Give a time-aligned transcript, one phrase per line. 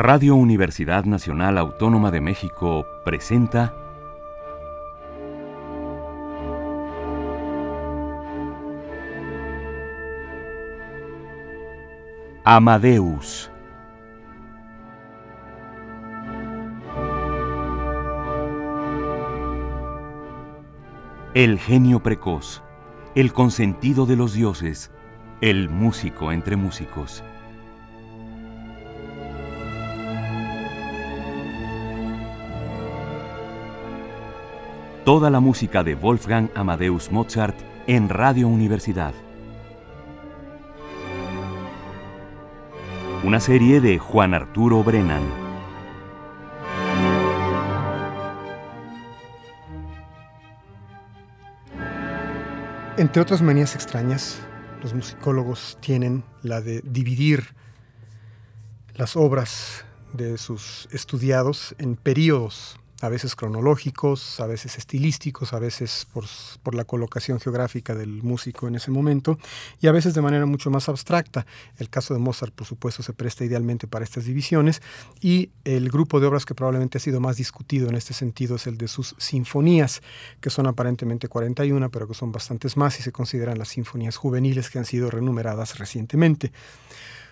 [0.00, 3.74] Radio Universidad Nacional Autónoma de México presenta
[12.44, 13.50] Amadeus.
[21.34, 22.62] El genio precoz,
[23.16, 24.92] el consentido de los dioses,
[25.40, 27.24] el músico entre músicos.
[35.08, 39.14] Toda la música de Wolfgang Amadeus Mozart en Radio Universidad.
[43.24, 45.22] Una serie de Juan Arturo Brennan.
[52.98, 54.38] Entre otras manías extrañas,
[54.82, 57.54] los musicólogos tienen la de dividir
[58.94, 66.06] las obras de sus estudiados en periodos a veces cronológicos, a veces estilísticos, a veces
[66.12, 69.38] por, la colocación geográfica del músico en ese momento,
[69.80, 71.46] y a veces de manera mucho más abstracta.
[71.78, 74.82] El caso de Mozart, por supuesto, se presta idealmente para estas divisiones,
[75.20, 78.66] y el grupo de obras que probablemente ha sido más discutido en este sentido es
[78.66, 80.02] el de sus sinfonías,
[80.40, 84.70] que son aparentemente 41, pero que son bastantes más y se consideran las sinfonías juveniles
[84.70, 86.52] que han sido renumeradas recientemente.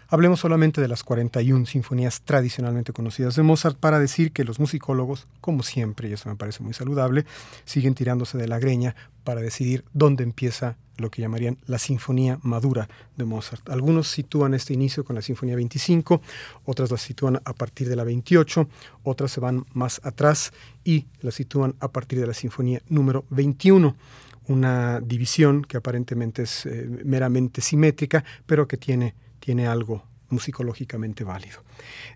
[0.09, 5.27] Hablemos solamente de las 41 sinfonías tradicionalmente conocidas de Mozart para decir que los musicólogos,
[5.41, 7.27] como siempre, y eso me parece muy saludable,
[7.65, 12.89] siguen tirándose de la greña para decidir dónde empieza lo que llamarían la sinfonía madura
[13.17, 13.69] de Mozart.
[13.69, 16.23] Algunos sitúan este inicio con la sinfonía 25,
[16.65, 18.69] otras la sitúan a partir de la 28,
[19.03, 20.53] otras se van más atrás
[20.85, 23.97] y la sitúan a partir de la sinfonía número 21
[24.49, 29.15] una división que aparentemente es eh, meramente simétrica, pero que tiene
[29.47, 31.63] tiene algo musicológicamente válido.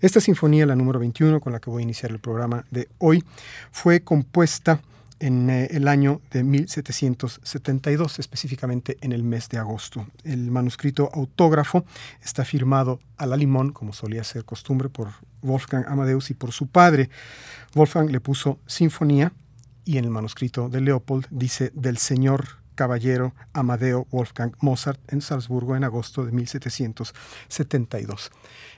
[0.00, 3.22] Esta sinfonía, la número 21, con la que voy a iniciar el programa de hoy,
[3.70, 4.80] fue compuesta
[5.20, 10.08] en eh, el año de 1772, específicamente en el mes de agosto.
[10.24, 11.84] El manuscrito autógrafo
[12.20, 15.10] está firmado a la limón, como solía ser costumbre, por
[15.42, 17.10] Wolfgang Amadeus y por su padre.
[17.76, 19.32] Wolfgang le puso sinfonía
[19.84, 25.76] y en el manuscrito de Leopold dice del señor caballero Amadeo Wolfgang Mozart en Salzburgo
[25.76, 28.30] en agosto de 1772.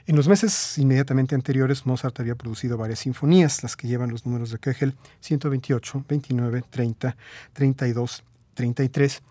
[0.05, 4.51] En los meses inmediatamente anteriores, Mozart había producido varias sinfonías, las que llevan los números
[4.51, 7.15] de Köchel 128, 29, 30,
[7.53, 9.21] 32, 33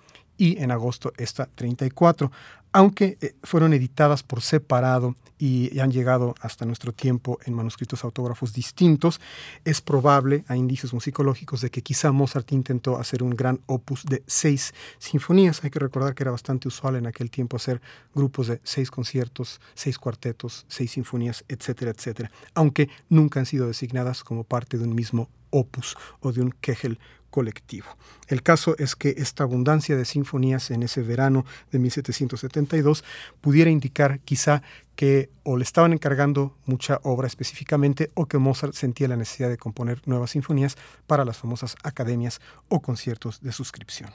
[0.42, 2.32] y en agosto esta 34
[2.72, 8.53] aunque eh, fueron editadas por separado y han llegado hasta nuestro tiempo en manuscritos autógrafos
[8.53, 9.20] distintos,
[9.64, 14.22] es probable, hay indicios musicológicos, de que quizá Mozart intentó hacer un gran opus de
[14.26, 15.64] seis sinfonías.
[15.64, 17.82] Hay que recordar que era bastante usual en aquel tiempo hacer
[18.14, 24.22] grupos de seis conciertos, seis cuartetos, seis sinfonías, etcétera, etcétera, aunque nunca han sido designadas
[24.22, 26.98] como parte de un mismo opus o de un Kegel
[27.32, 27.88] colectivo.
[28.28, 33.03] El caso es que esta abundancia de sinfonías en ese verano de 1772
[33.41, 34.62] pudiera indicar quizá
[34.94, 39.56] que o le estaban encargando mucha obra específicamente o que Mozart sentía la necesidad de
[39.56, 40.76] componer nuevas sinfonías
[41.06, 44.10] para las famosas academias o conciertos de suscripción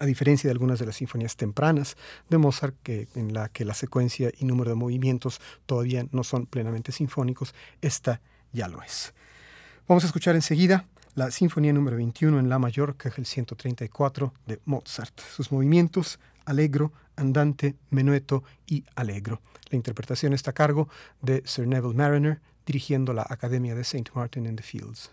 [0.00, 1.96] a diferencia de algunas de las sinfonías tempranas
[2.28, 6.46] de Mozart, que, en la que la secuencia y número de movimientos todavía no son
[6.46, 7.52] plenamente sinfónicos,
[7.82, 8.20] esta
[8.52, 9.12] ya lo es.
[9.88, 10.86] Vamos a escuchar enseguida
[11.18, 15.18] la Sinfonía número 21 en La mayor, que es el 134 de Mozart.
[15.18, 19.40] Sus movimientos, alegro, andante, menueto y alegro.
[19.68, 20.88] La interpretación está a cargo
[21.20, 24.12] de Sir Neville Mariner, dirigiendo la Academia de St.
[24.14, 25.10] Martin in the Fields.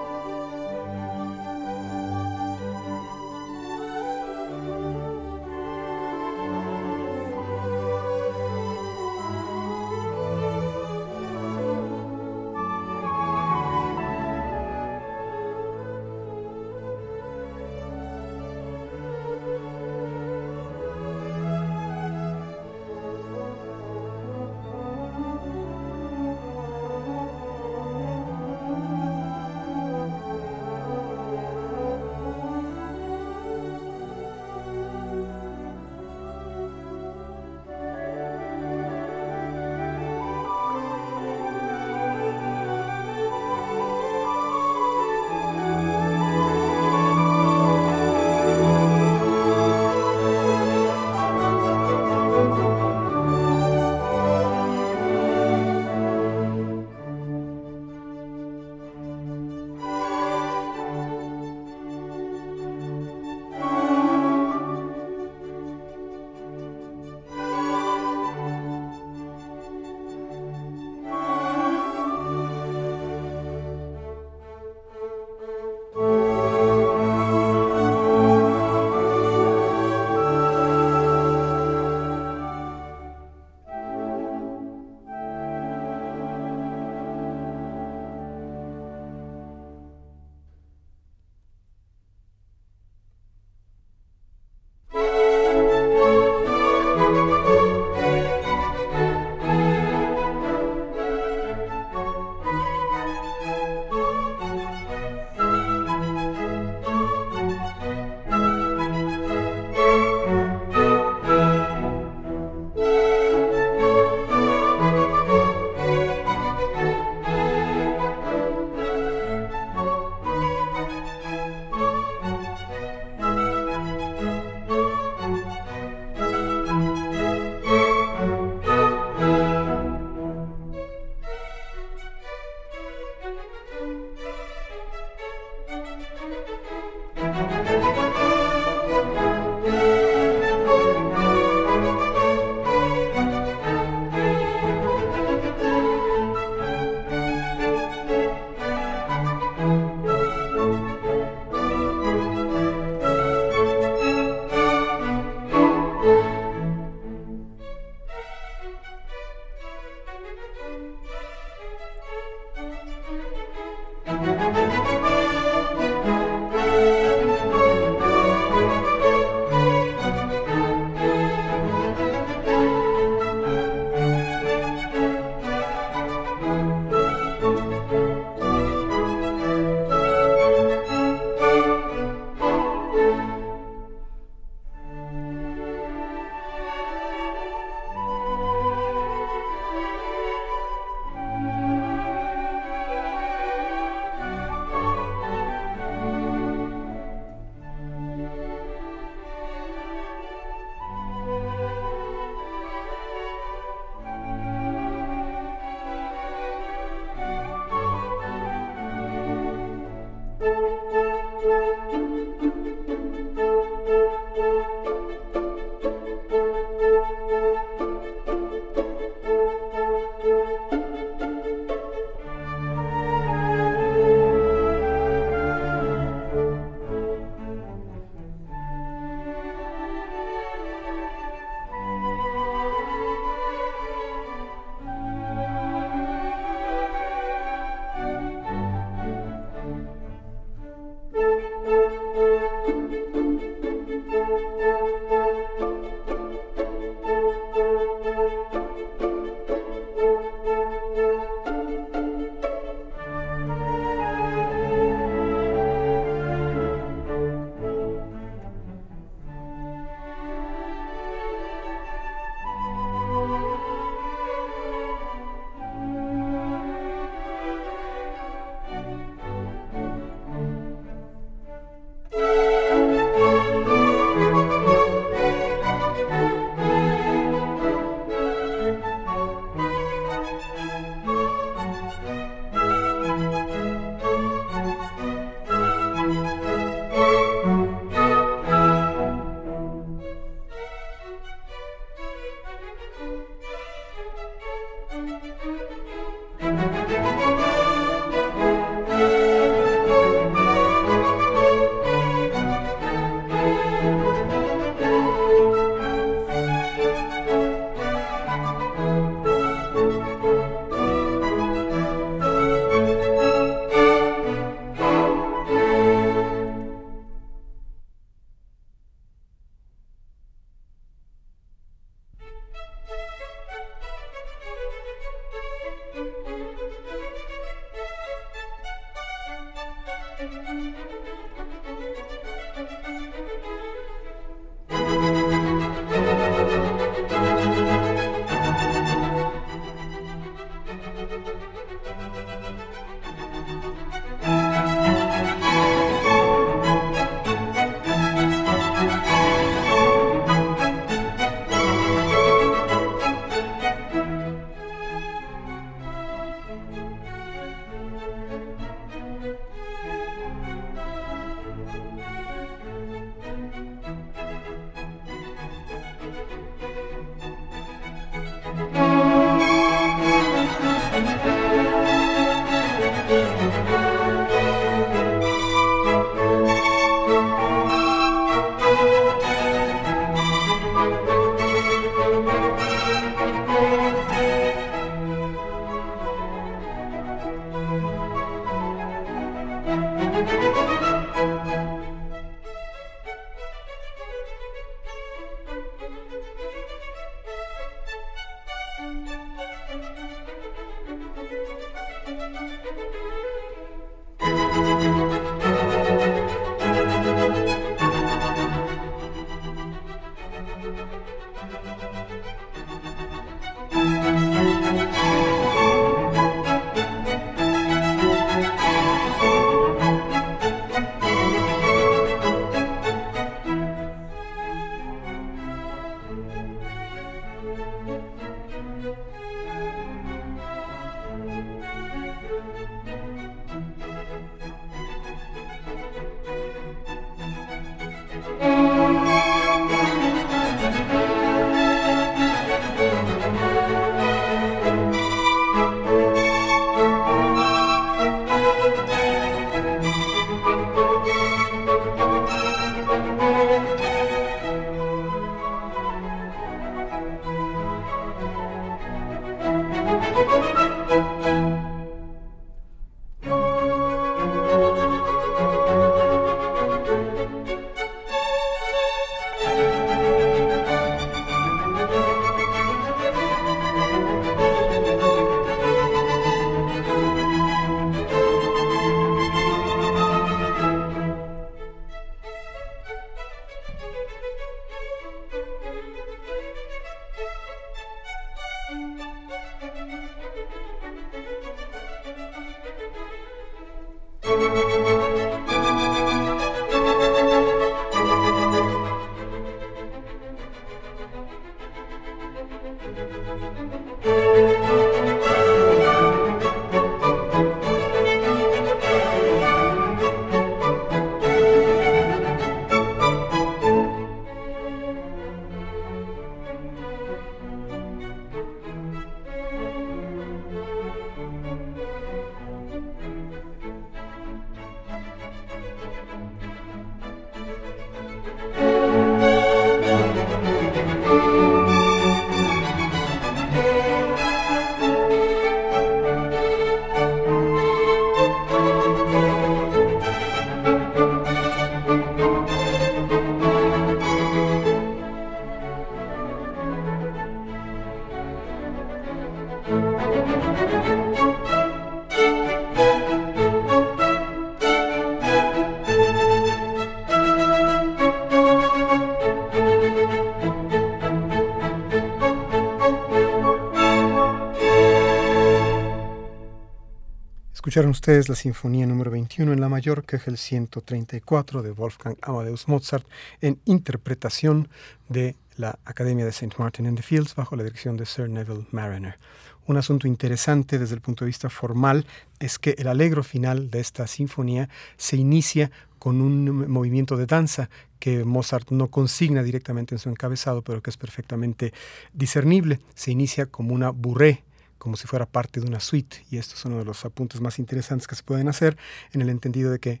[567.78, 572.16] Escucharon ustedes la Sinfonía número 21 en la mayor, que es el 134 de Wolfgang
[572.22, 573.06] Amadeus Mozart,
[573.40, 574.68] en interpretación
[575.08, 576.56] de la Academia de St.
[576.58, 579.20] Martin in the Fields bajo la dirección de Sir Neville Mariner.
[579.68, 582.04] Un asunto interesante desde el punto de vista formal
[582.40, 587.70] es que el alegro final de esta sinfonía se inicia con un movimiento de danza
[588.00, 591.72] que Mozart no consigna directamente en su encabezado, pero que es perfectamente
[592.12, 592.80] discernible.
[592.96, 594.42] Se inicia como una bourrée,
[594.78, 596.24] como si fuera parte de una suite.
[596.30, 598.76] Y esto es uno de los apuntes más interesantes que se pueden hacer
[599.12, 600.00] en el entendido de que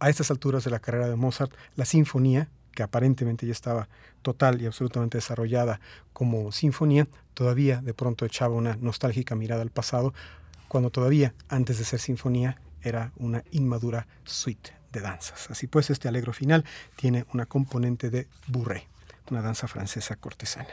[0.00, 3.88] a estas alturas de la carrera de Mozart, la sinfonía, que aparentemente ya estaba
[4.22, 5.80] total y absolutamente desarrollada
[6.12, 10.14] como sinfonía, todavía de pronto echaba una nostálgica mirada al pasado,
[10.68, 15.50] cuando todavía, antes de ser sinfonía, era una inmadura suite de danzas.
[15.50, 16.64] Así pues, este alegro final
[16.96, 18.86] tiene una componente de bourrée,
[19.30, 20.68] una danza francesa cortesana.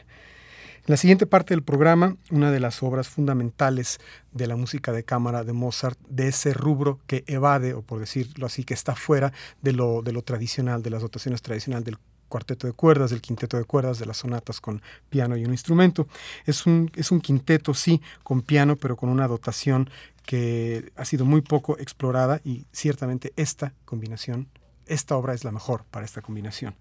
[0.78, 4.00] En la siguiente parte del programa, una de las obras fundamentales
[4.32, 8.46] de la música de cámara de Mozart, de ese rubro que evade, o por decirlo
[8.46, 11.98] así, que está fuera de lo, tradicional, de las dotaciones tradicionales del
[12.30, 16.08] cuarteto de cuerdas, del quinteto de cuerdas, de las sonatas con piano y un instrumento.
[16.46, 16.90] Es un
[17.22, 19.90] quinteto, sí, con piano, pero con una dotación
[20.26, 24.50] que ha sido muy poco explorada y ciertamente esta combinación,
[24.88, 26.76] esta obra es la mejor para esta combinación.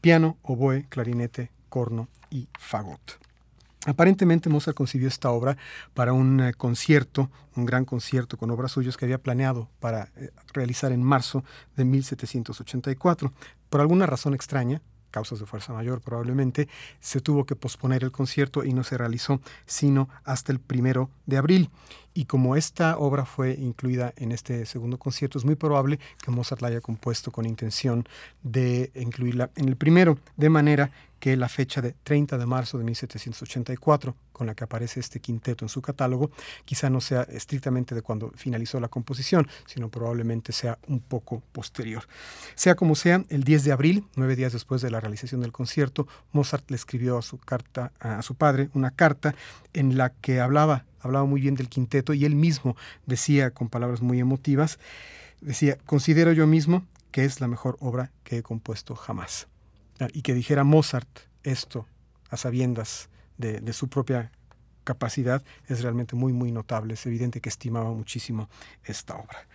[0.00, 3.18] Piano, oboe, clarinete, corno y fagot.
[3.86, 5.56] Aparentemente Mozart concibió esta obra
[5.94, 10.30] para un eh, concierto, un gran concierto con obras suyas que había planeado para eh,
[10.52, 11.44] realizar en marzo
[11.76, 13.32] de 1784.
[13.70, 16.68] Por alguna razón extraña, causas de fuerza mayor probablemente,
[17.00, 21.36] se tuvo que posponer el concierto y no se realizó sino hasta el primero de
[21.36, 21.70] abril.
[22.14, 26.62] Y como esta obra fue incluida en este segundo concierto, es muy probable que Mozart
[26.62, 28.08] la haya compuesto con intención
[28.42, 32.84] de incluirla en el primero, de manera que la fecha de 30 de marzo de
[32.84, 36.30] 1784, con la que aparece este quinteto en su catálogo,
[36.64, 42.04] quizá no sea estrictamente de cuando finalizó la composición, sino probablemente sea un poco posterior.
[42.54, 46.06] Sea como sea, el 10 de abril, nueve días después de la realización del concierto,
[46.32, 49.34] Mozart le escribió a su carta a su padre una carta
[49.72, 52.76] en la que hablaba hablaba muy bien del quinteto y él mismo
[53.06, 54.78] decía con palabras muy emotivas,
[55.40, 59.48] decía, considero yo mismo que es la mejor obra que he compuesto jamás.
[60.12, 61.08] Y que dijera Mozart
[61.42, 61.86] esto
[62.30, 64.30] a sabiendas de, su propia
[64.84, 66.94] capacidad es realmente muy, muy notable.
[66.94, 68.48] Es evidente que estimaba muchísimo
[68.84, 69.46] esta obra.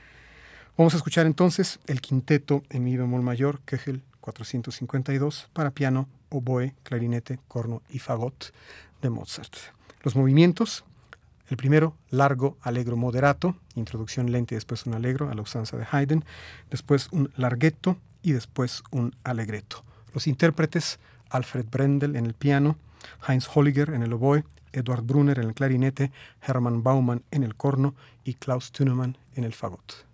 [0.78, 6.74] Vamos a escuchar entonces el quinteto en mi bemol mayor, Kegel 452, para piano, oboe,
[6.84, 8.54] clarinete, corno y fagot
[9.02, 9.54] de Mozart.
[10.02, 10.84] Los movimientos,
[11.50, 15.86] el primero, largo, alegro, moderato, introducción lenta y después un alegro a la usanza de
[15.90, 16.26] Haydn,
[16.72, 21.00] después un larghetto y después un allegretto Los intérpretes,
[21.30, 22.78] Alfred Brendel en el piano,
[23.28, 27.96] Heinz Holliger en el oboe, Eduard Brunner en el clarinete, Hermann Baumann en el corno
[28.24, 30.06] y Klaus Tünemann en el fagot.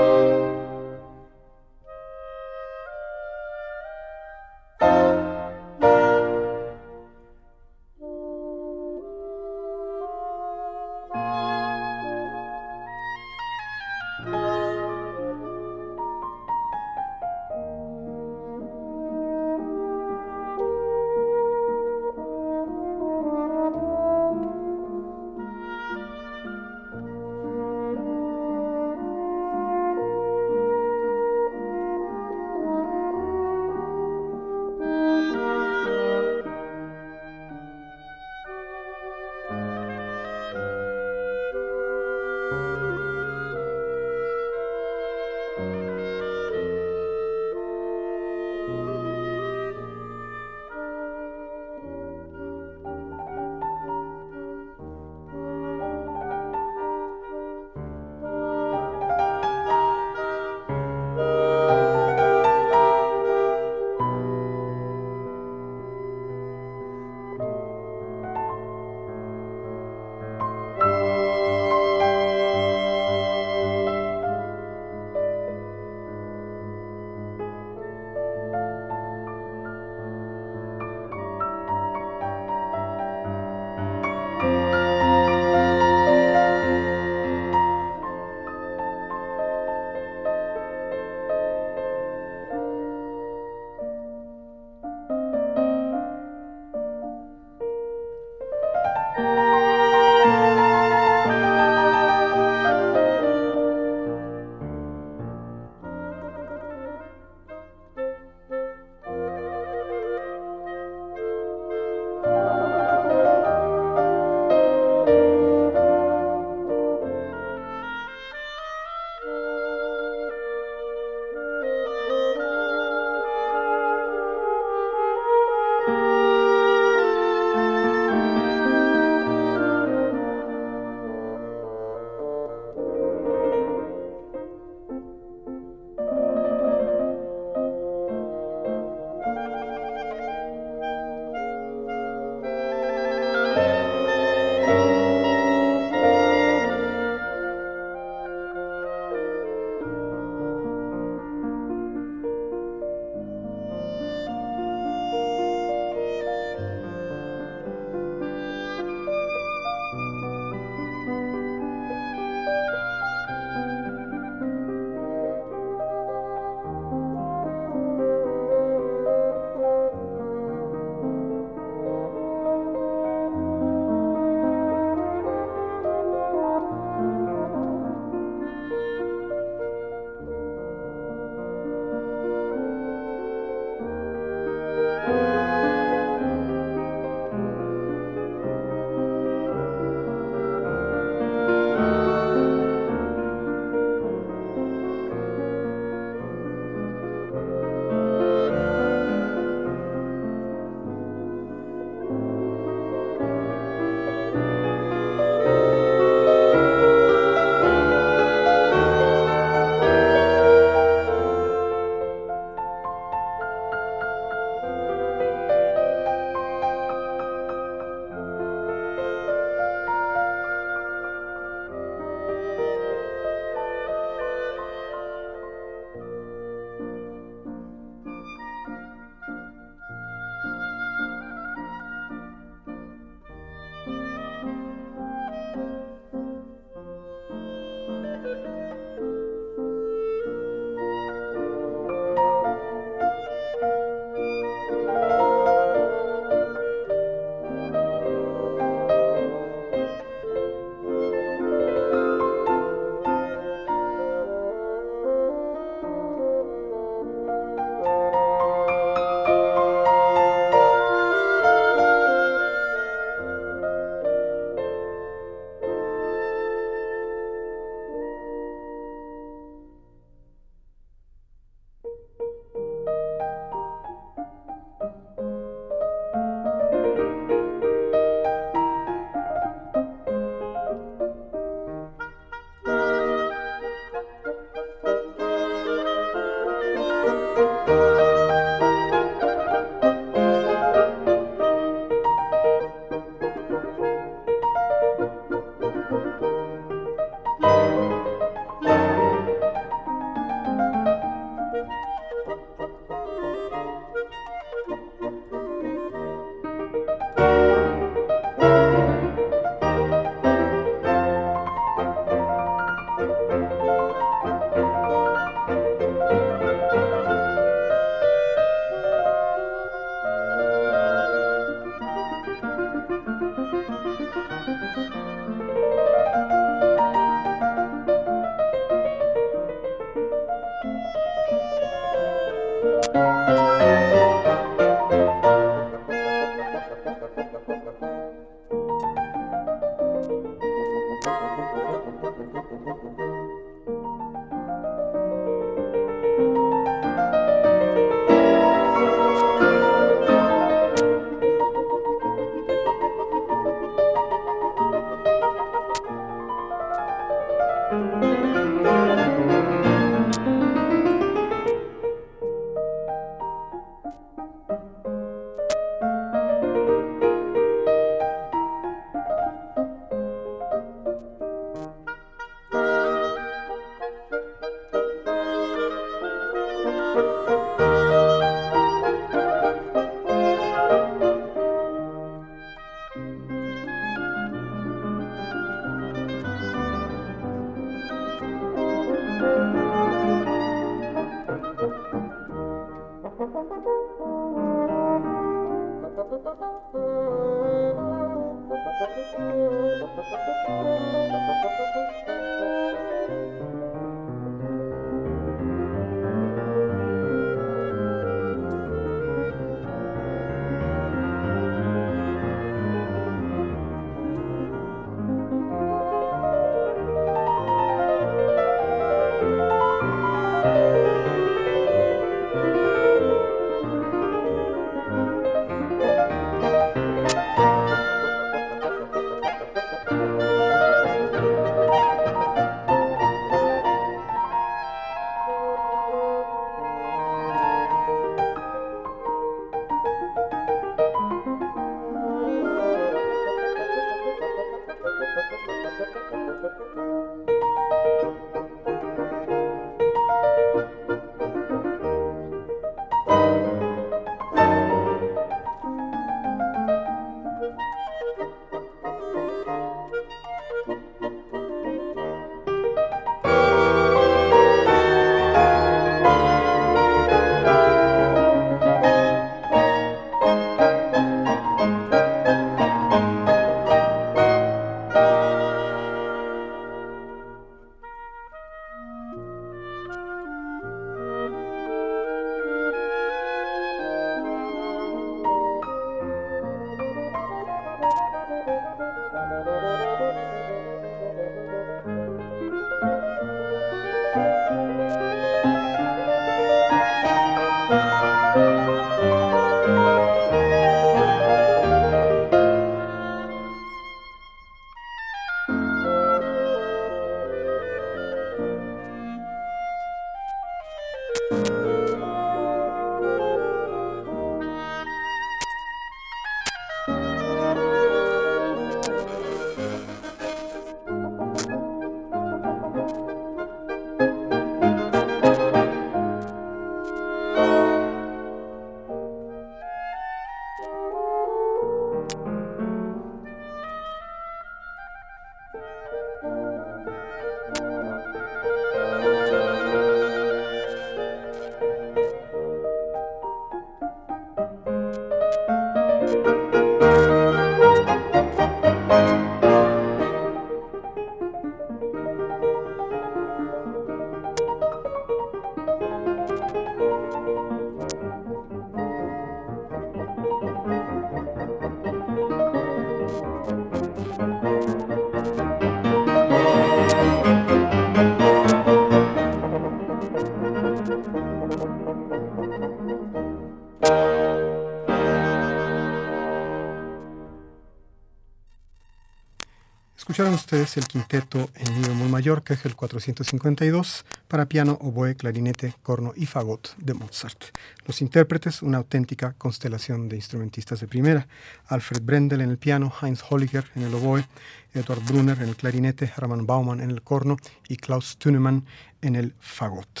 [580.16, 585.14] Escucharon ustedes el quinteto en mi bemol mayor, que es el 452, para piano, oboe,
[585.14, 587.38] clarinete, corno y fagot de Mozart.
[587.84, 591.28] Los intérpretes, una auténtica constelación de instrumentistas de primera.
[591.66, 594.26] Alfred Brendel en el piano, Heinz Holliger en el oboe,
[594.72, 597.36] Edward Brunner en el clarinete, Hermann Baumann en el corno
[597.68, 598.64] y Klaus Thunemann
[599.02, 600.00] en el fagot.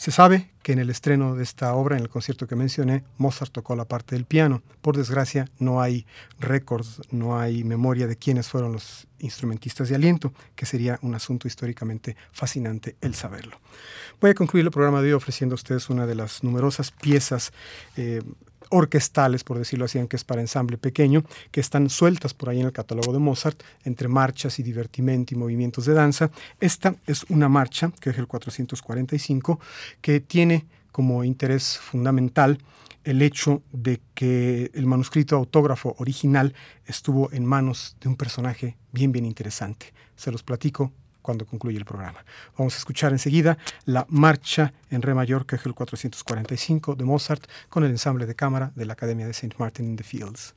[0.00, 3.52] Se sabe que en el estreno de esta obra, en el concierto que mencioné, Mozart
[3.52, 4.62] tocó la parte del piano.
[4.80, 6.06] Por desgracia, no hay
[6.38, 11.48] récords, no hay memoria de quiénes fueron los instrumentistas de aliento, que sería un asunto
[11.48, 13.60] históricamente fascinante el saberlo.
[14.22, 17.52] Voy a concluir el programa de hoy ofreciendo a ustedes una de las numerosas piezas
[17.98, 18.22] eh,
[18.70, 22.66] orquestales, por decirlo así, aunque es para ensamble pequeño, que están sueltas por ahí en
[22.66, 26.30] el catálogo de Mozart, entre marchas y divertimento y movimientos de danza.
[26.58, 29.60] Esta es una marcha, que es el 445,
[30.00, 32.58] que tiene como interés fundamental
[33.04, 36.54] el hecho de que el manuscrito autógrafo original
[36.86, 39.92] estuvo en manos de un personaje bien, bien interesante.
[40.16, 40.92] Se los platico
[41.22, 42.24] cuando concluye el programa.
[42.56, 47.44] Vamos a escuchar enseguida la marcha en re mayor, que es el 445 de Mozart,
[47.68, 49.56] con el ensamble de cámara de la Academia de St.
[49.58, 50.54] Martin in the Fields.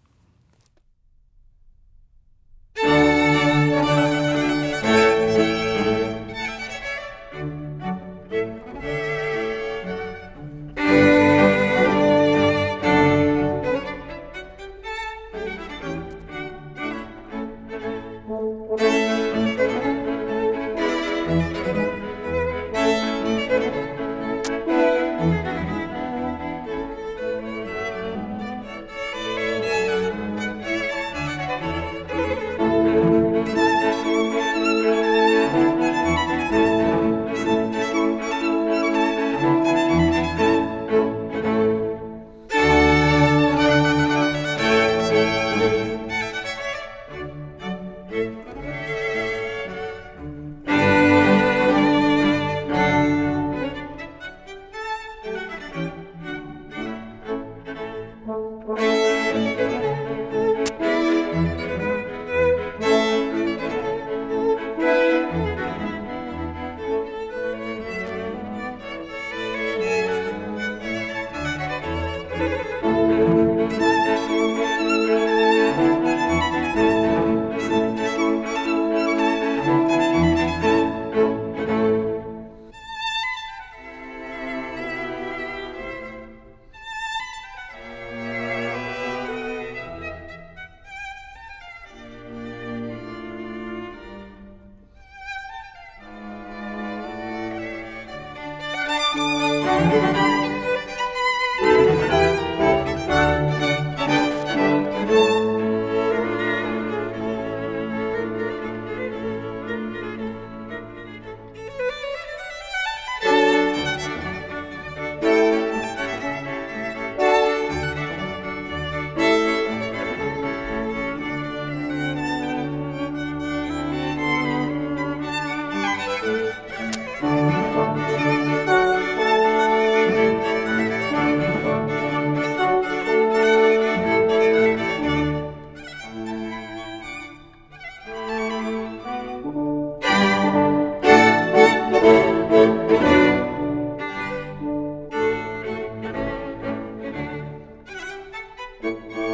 [148.83, 149.32] Música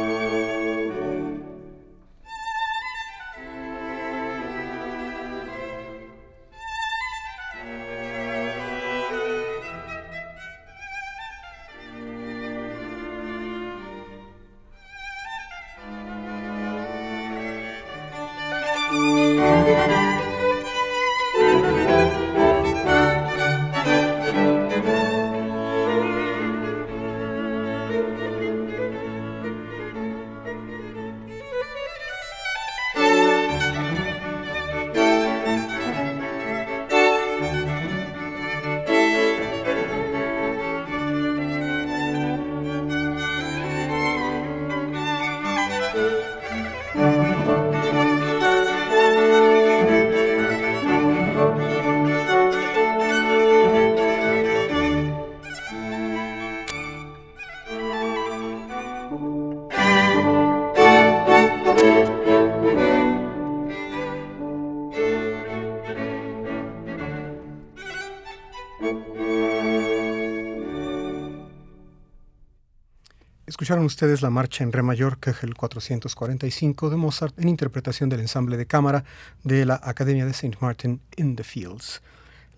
[73.78, 78.66] Ustedes la marcha en re mayor Köchel 445 de Mozart en interpretación del ensamble de
[78.66, 79.04] cámara
[79.44, 80.58] de la Academia de St.
[80.60, 82.02] Martin in the Fields.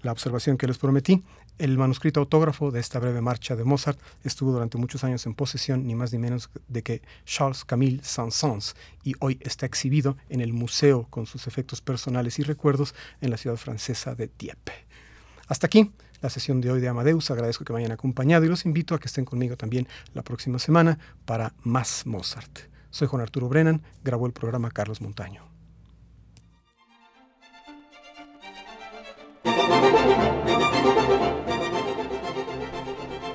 [0.00, 1.22] La observación que les prometí,
[1.58, 5.86] el manuscrito autógrafo de esta breve marcha de Mozart estuvo durante muchos años en posesión
[5.86, 10.54] ni más ni menos de que Charles Camille Saint-Saëns y hoy está exhibido en el
[10.54, 14.72] museo con sus efectos personales y recuerdos en la ciudad francesa de Dieppe.
[15.46, 15.92] Hasta aquí
[16.22, 17.30] la sesión de hoy de Amadeus.
[17.30, 20.58] Agradezco que me hayan acompañado y los invito a que estén conmigo también la próxima
[20.58, 22.60] semana para más Mozart.
[22.90, 25.42] Soy Juan Arturo Brennan, grabó el programa Carlos Montaño.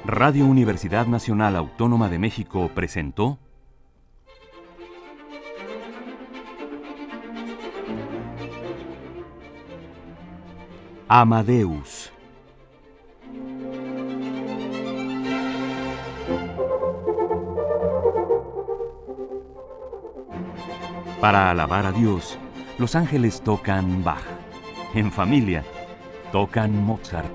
[0.05, 3.37] Radio Universidad Nacional Autónoma de México presentó
[11.09, 12.11] Amadeus
[21.21, 22.37] Para alabar a Dios,
[22.77, 24.21] los ángeles tocan Bach.
[24.93, 25.63] En familia,
[26.31, 27.33] tocan Mozart.